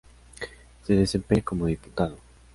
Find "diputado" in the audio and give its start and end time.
1.67-2.17